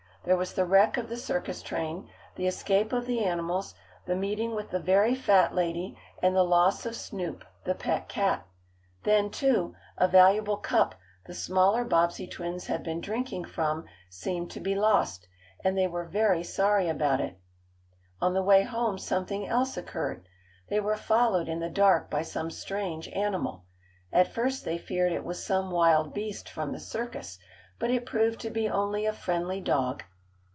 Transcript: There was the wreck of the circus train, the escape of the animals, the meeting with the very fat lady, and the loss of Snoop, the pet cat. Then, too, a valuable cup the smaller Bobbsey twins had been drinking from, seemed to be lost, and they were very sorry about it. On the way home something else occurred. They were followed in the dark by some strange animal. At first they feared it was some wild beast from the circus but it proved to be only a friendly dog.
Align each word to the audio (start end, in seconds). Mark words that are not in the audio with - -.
There 0.23 0.37
was 0.37 0.53
the 0.53 0.65
wreck 0.65 0.97
of 0.97 1.09
the 1.09 1.17
circus 1.17 1.63
train, 1.63 2.07
the 2.35 2.45
escape 2.45 2.93
of 2.93 3.07
the 3.07 3.23
animals, 3.25 3.73
the 4.05 4.15
meeting 4.15 4.53
with 4.53 4.69
the 4.69 4.79
very 4.79 5.15
fat 5.15 5.55
lady, 5.55 5.97
and 6.21 6.35
the 6.35 6.43
loss 6.43 6.85
of 6.85 6.95
Snoop, 6.95 7.43
the 7.63 7.73
pet 7.73 8.07
cat. 8.07 8.45
Then, 9.01 9.31
too, 9.31 9.73
a 9.97 10.07
valuable 10.07 10.57
cup 10.57 10.93
the 11.25 11.33
smaller 11.33 11.83
Bobbsey 11.83 12.27
twins 12.27 12.67
had 12.67 12.83
been 12.83 13.01
drinking 13.01 13.45
from, 13.45 13.85
seemed 14.11 14.51
to 14.51 14.59
be 14.59 14.75
lost, 14.75 15.27
and 15.63 15.75
they 15.75 15.87
were 15.87 16.05
very 16.05 16.43
sorry 16.43 16.87
about 16.87 17.19
it. 17.19 17.39
On 18.21 18.35
the 18.35 18.43
way 18.43 18.61
home 18.61 18.99
something 18.99 19.47
else 19.47 19.75
occurred. 19.75 20.27
They 20.69 20.79
were 20.79 20.97
followed 20.97 21.49
in 21.49 21.61
the 21.61 21.67
dark 21.71 22.11
by 22.11 22.21
some 22.21 22.51
strange 22.51 23.07
animal. 23.07 23.65
At 24.13 24.31
first 24.31 24.65
they 24.65 24.77
feared 24.77 25.13
it 25.13 25.25
was 25.25 25.43
some 25.43 25.71
wild 25.71 26.13
beast 26.13 26.47
from 26.47 26.73
the 26.73 26.79
circus 26.79 27.39
but 27.79 27.89
it 27.89 28.05
proved 28.05 28.39
to 28.41 28.51
be 28.51 28.69
only 28.69 29.07
a 29.07 29.13
friendly 29.13 29.59
dog. 29.61 30.03